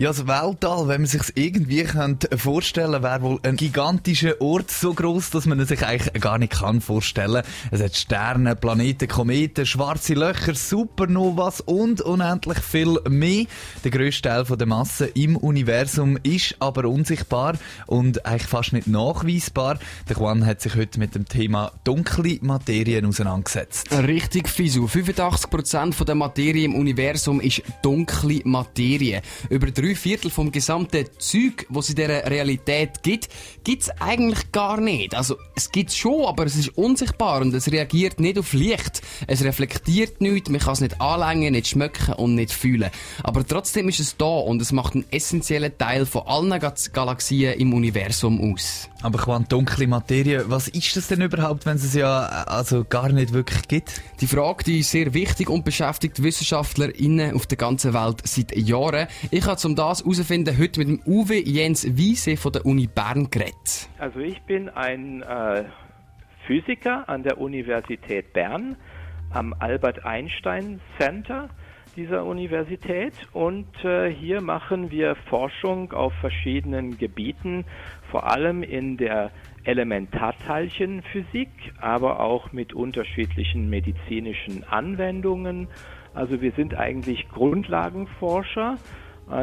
[0.00, 1.86] Ja, das Weltall, wenn man sich irgendwie
[2.34, 6.54] vorstellen wäre wohl ein gigantischer Ort, so groß, dass man es sich eigentlich gar nicht
[6.54, 7.42] kann vorstellen.
[7.70, 13.44] Es hat Sterne, Planeten, Kometen, schwarze Löcher, Supernovas und unendlich viel mehr.
[13.84, 19.78] Der grösste Teil der Masse im Universum ist aber unsichtbar und eigentlich fast nicht nachweisbar.
[20.08, 23.92] Der Juan hat sich heute mit dem Thema dunkle Materien auseinandergesetzt.
[23.92, 24.86] Richtig, Fisu.
[24.86, 29.20] 85% der Materie im Universum ist dunkle Materie.
[29.50, 33.28] Über drei Viertel vom gesamten Zeug, was es in dieser Realität gibt,
[33.64, 35.14] gibt es eigentlich gar nicht.
[35.14, 39.02] Also, es gibt es schon, aber es ist unsichtbar und es reagiert nicht auf Licht.
[39.26, 42.90] Es reflektiert nichts, man kann es nicht anlängen, nicht schmecken und nicht fühlen.
[43.22, 46.58] Aber trotzdem ist es da und es macht einen essentiellen Teil von allen
[46.92, 48.88] Galaxien im Universum aus.
[49.02, 53.08] Aber Quant dunkle Materie, was ist das denn überhaupt, wenn es es ja also gar
[53.10, 54.02] nicht wirklich gibt?
[54.20, 59.06] Die Frage, die ist sehr wichtig und beschäftigt WissenschaftlerInnen auf der ganzen Welt seit Jahren.
[59.30, 63.30] Ich habe zum das herausfinden heute mit dem Uwe Jens Wiese von der Uni Bern
[63.30, 63.88] geredet.
[63.98, 65.64] Also ich bin ein äh,
[66.46, 68.76] Physiker an der Universität Bern
[69.30, 71.48] am Albert Einstein Center
[71.96, 77.64] dieser Universität und äh, hier machen wir Forschung auf verschiedenen Gebieten,
[78.10, 79.30] vor allem in der
[79.64, 81.48] Elementarteilchenphysik,
[81.80, 85.68] aber auch mit unterschiedlichen medizinischen Anwendungen.
[86.12, 88.76] Also wir sind eigentlich Grundlagenforscher,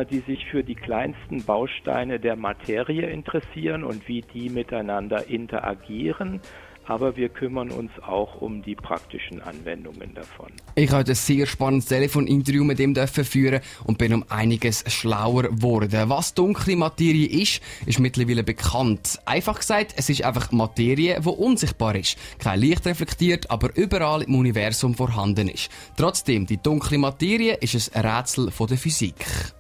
[0.09, 6.41] die sich für die kleinsten Bausteine der Materie interessieren und wie die miteinander interagieren
[6.87, 10.51] aber wir kümmern uns auch um die praktischen Anwendungen davon.
[10.75, 16.09] Ich habe ein sehr spannendes Telefoninterview mit ihm führen und bin um einiges schlauer geworden.
[16.09, 19.19] Was dunkle Materie ist, ist mittlerweile bekannt.
[19.25, 22.17] Einfach gesagt, es ist einfach Materie, die unsichtbar ist.
[22.39, 25.69] Kein Licht reflektiert, aber überall im Universum vorhanden ist.
[25.97, 29.56] Trotzdem, die dunkle Materie ist ein Rätsel der Physik.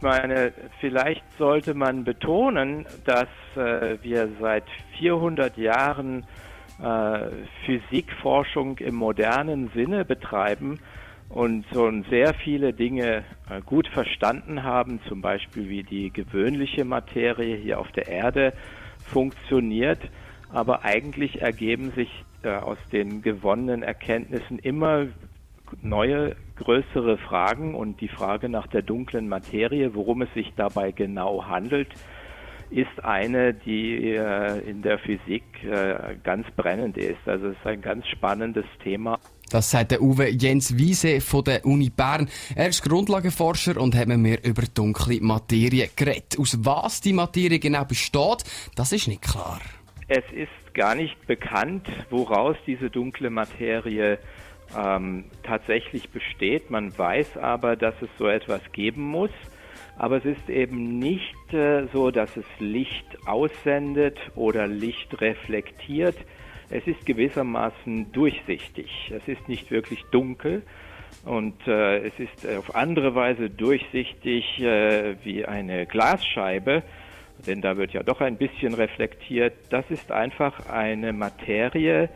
[0.00, 4.64] Ich meine, vielleicht sollte man betonen, dass äh, wir seit
[4.98, 6.24] 400 Jahren
[6.82, 7.26] äh,
[7.66, 10.80] Physikforschung im modernen Sinne betreiben
[11.28, 17.56] und schon sehr viele Dinge äh, gut verstanden haben, zum Beispiel wie die gewöhnliche Materie
[17.56, 18.54] hier auf der Erde
[19.04, 20.00] funktioniert.
[20.50, 22.08] Aber eigentlich ergeben sich
[22.42, 25.08] äh, aus den gewonnenen Erkenntnissen immer
[25.82, 31.46] neue, größere Fragen und die Frage nach der dunklen Materie, worum es sich dabei genau
[31.46, 31.88] handelt,
[32.70, 37.26] ist eine, die äh, in der Physik äh, ganz brennend ist.
[37.26, 39.18] Also es ist ein ganz spannendes Thema.
[39.50, 42.28] Das sagt der Uwe Jens Wiese von der Uni Bern.
[42.54, 46.38] Er ist Grundlagenforscher und hat mit mir über dunkle Materie geredet.
[46.38, 48.44] Aus was die Materie genau besteht,
[48.76, 49.60] das ist nicht klar.
[50.06, 54.18] Es ist gar nicht bekannt, woraus diese dunkle Materie
[54.76, 56.70] ähm, tatsächlich besteht.
[56.70, 59.30] Man weiß aber, dass es so etwas geben muss
[60.00, 66.16] aber es ist eben nicht äh, so, dass es Licht aussendet oder Licht reflektiert.
[66.70, 69.12] Es ist gewissermaßen durchsichtig.
[69.14, 70.62] Es ist nicht wirklich dunkel
[71.26, 76.82] und äh, es ist auf andere Weise durchsichtig äh, wie eine Glasscheibe,
[77.46, 79.52] denn da wird ja doch ein bisschen reflektiert.
[79.68, 82.08] Das ist einfach eine Materie,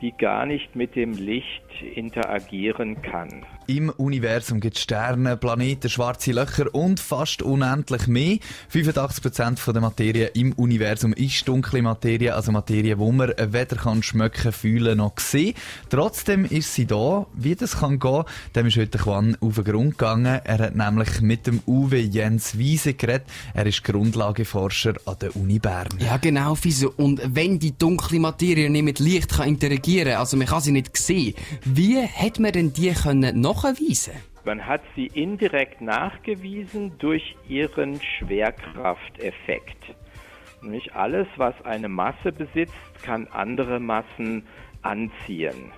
[0.00, 3.44] die gar nicht mit dem Licht interagieren kann.
[3.70, 8.38] Im Universum gibt es Sterne, Planeten, schwarze Löcher und fast unendlich mehr.
[8.72, 14.02] 85% von der Materie im Universum ist dunkle Materie, also Materie, wo man weder kann
[14.02, 15.52] schmecken, fühlen noch sehen.
[15.90, 17.26] Trotzdem ist sie da.
[17.34, 18.24] Wie das kann gehen,
[18.56, 20.40] dem ist heute Quan auf den Grund gegangen.
[20.44, 23.26] Er hat nämlich mit dem Uwe Jens Wiese geredet.
[23.52, 25.88] Er ist Grundlageforscher an der Uni Bern.
[25.98, 26.88] Ja, genau, Fiese.
[26.88, 30.96] Und wenn die dunkle Materie nicht mit Licht kann interagieren, also man kann sie nicht
[30.96, 31.34] sehen,
[31.66, 34.14] wie hat man denn die können nachweisen?
[34.44, 39.94] Man hat sie indirekt nachgewiesen durch ihren Schwerkrafteffekt.
[40.62, 44.44] Nämlich alles, was eine Masse besitzt, kann andere Massen
[44.82, 45.72] anziehen.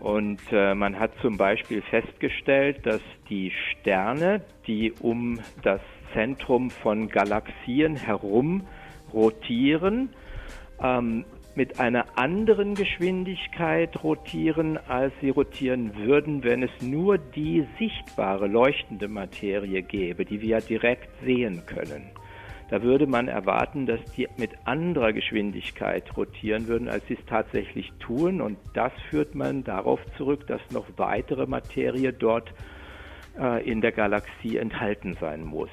[0.00, 5.80] Und äh, man hat zum Beispiel festgestellt, dass die Sterne, die um das
[6.12, 8.66] Zentrum von Galaxien herum
[9.12, 10.10] rotieren,
[10.80, 11.24] ähm,
[11.58, 19.08] mit einer anderen Geschwindigkeit rotieren, als sie rotieren würden, wenn es nur die sichtbare leuchtende
[19.08, 22.12] Materie gäbe, die wir direkt sehen können.
[22.70, 27.92] Da würde man erwarten, dass die mit anderer Geschwindigkeit rotieren würden, als sie es tatsächlich
[27.98, 28.40] tun.
[28.40, 32.77] Und das führt man darauf zurück, dass noch weitere Materie dort äh,
[33.64, 35.70] in der Galaxie enthalten sein muss.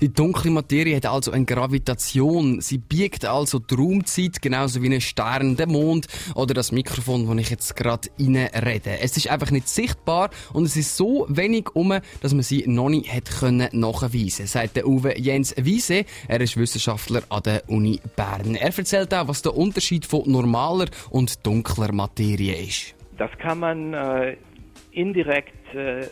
[0.00, 2.60] Die dunkle Materie hat also eine Gravitation.
[2.60, 7.34] Sie biegt also die Raumzeit, genauso wie ein Stern, der Mond oder das Mikrofon, wo
[7.34, 8.98] ich jetzt gerade rede.
[9.00, 12.88] Es ist einfach nicht sichtbar und es ist so wenig um, dass man sie noch
[12.88, 16.04] nicht hat können nachweisen, sagt der Uwe Jens Wiese.
[16.28, 18.54] Er ist Wissenschaftler an der Uni Bern.
[18.54, 22.94] Er erzählt auch, was der Unterschied von normaler und dunkler Materie ist.
[23.18, 24.36] Das kann man äh,
[24.92, 26.06] indirekt äh,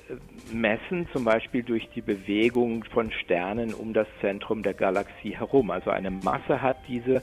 [0.53, 5.71] messen, zum Beispiel durch die Bewegung von Sternen um das Zentrum der Galaxie herum.
[5.71, 7.23] Also eine Masse hat diese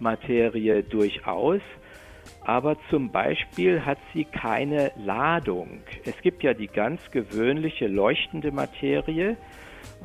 [0.00, 1.60] Materie durchaus,
[2.44, 5.80] aber zum Beispiel hat sie keine Ladung.
[6.04, 9.36] Es gibt ja die ganz gewöhnliche leuchtende Materie.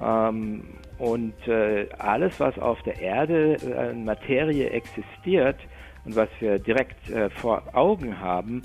[0.01, 0.63] Ähm,
[0.99, 5.57] und äh, alles, was auf der Erde äh, Materie existiert
[6.05, 8.61] und was wir direkt äh, vor Augen haben,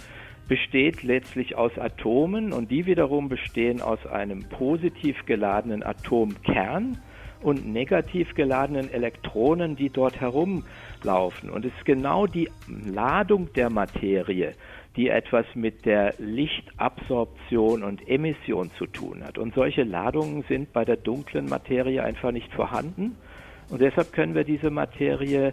[0.48, 6.98] besteht letztlich aus Atomen und die wiederum bestehen aus einem positiv geladenen Atomkern
[7.42, 11.50] und negativ geladenen Elektronen, die dort herumlaufen.
[11.50, 14.52] Und es ist genau die Ladung der Materie,
[14.96, 19.38] die etwas mit der Lichtabsorption und Emission zu tun hat.
[19.38, 23.16] Und solche Ladungen sind bei der dunklen Materie einfach nicht vorhanden.
[23.68, 25.52] Und deshalb können wir diese Materie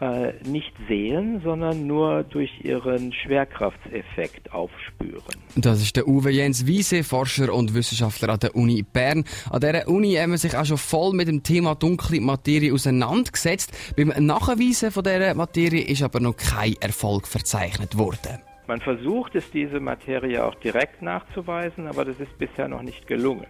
[0.00, 5.34] äh, nicht sehen, sondern nur durch ihren Schwerkraftseffekt aufspüren.
[5.56, 9.24] Das ist der Uwe Jens Wiese, Forscher und Wissenschaftler an der Uni Bern.
[9.50, 13.94] An dieser Uni haben wir sich auch schon voll mit dem Thema dunkle Materie auseinandergesetzt.
[13.96, 18.38] Beim Nachweisen von dieser Materie ist aber noch kein Erfolg verzeichnet worden.
[18.68, 23.46] Man versucht es, diese Materie auch direkt nachzuweisen, aber das ist bisher noch nicht gelungen,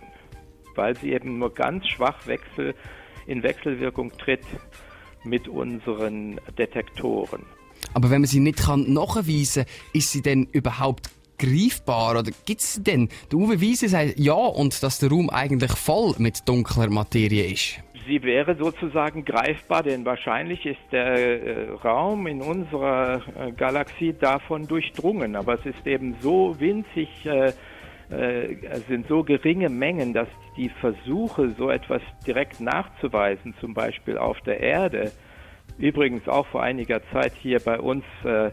[0.77, 2.75] weil sie eben nur ganz schwach wechsel,
[3.27, 4.47] in Wechselwirkung tritt
[5.29, 7.45] mit unseren Detektoren.
[7.95, 12.19] Aber wenn man sie nicht kann nachweisen kann, ist sie denn überhaupt greifbar?
[12.19, 13.09] Oder gibt es denn?
[13.31, 17.79] Der Uwe Wiese sagt ja und dass der Raum eigentlich voll mit dunkler Materie ist.
[18.07, 24.67] Sie wäre sozusagen greifbar, denn wahrscheinlich ist der äh, Raum in unserer äh, Galaxie davon
[24.67, 25.37] durchdrungen.
[25.37, 27.53] Aber es ist eben so winzig, äh,
[28.89, 34.61] sind so geringe Mengen, dass die Versuche, so etwas direkt nachzuweisen, zum Beispiel auf der
[34.61, 35.13] Erde,
[35.77, 38.51] übrigens auch vor einiger Zeit hier bei uns äh,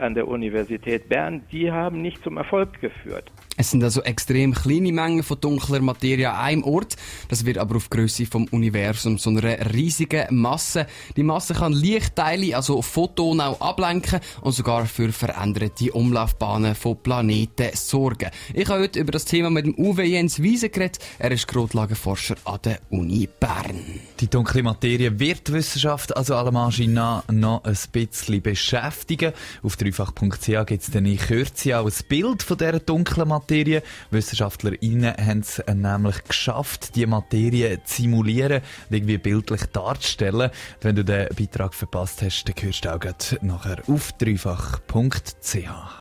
[0.00, 3.30] an der Universität Bern, die haben nicht zum Erfolg geführt.
[3.58, 6.96] Es sind also extrem kleine Mengen von dunkler Materie an einem Ort.
[7.28, 10.86] Das wird aber auf Größe vom Universum so einer riesigen Masse.
[11.16, 17.70] Die Masse kann Lichtteile, also Photonen auch ablenken und sogar für veränderte Umlaufbahnen von Planeten
[17.74, 18.30] sorgen.
[18.52, 20.98] Ich habe heute über das Thema mit dem Uwe Jens Wiese geredet.
[21.18, 24.00] Er ist Grundlagenforscher an der Uni Bern.
[24.20, 26.72] Die dunkle Materie wird die Wissenschaft also allemal
[27.28, 29.32] noch ein bisschen beschäftigen.
[29.62, 33.82] Auf dreifach.ch gibt es dann in Kürze auch ein Bild von dieser dunklen Materie Materie.
[34.10, 40.50] WissenschaftlerInnen haben es nämlich geschafft, die Materie zu simulieren und irgendwie bildlich darzustellen.
[40.80, 45.94] Wenn du den Beitrag verpasst hast, dann hörst du auch nachher auf dreifach.ch.